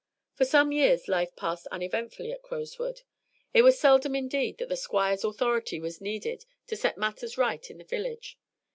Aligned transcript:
For 0.33 0.45
some 0.45 0.71
years 0.71 1.07
life 1.07 1.35
passed 1.35 1.67
uneventfully 1.67 2.31
at 2.31 2.41
Crowswood. 2.41 3.01
It 3.53 3.61
was 3.61 3.77
seldom 3.77 4.15
indeed 4.15 4.57
that 4.57 4.67
the 4.69 4.75
Squire's 4.75 5.23
authority 5.23 5.79
was 5.79 6.01
needed 6.01 6.43
to 6.65 6.75
set 6.75 6.97
matters 6.97 7.37
right 7.37 7.69
in 7.69 7.77
the 7.77 7.83
village. 7.83 8.39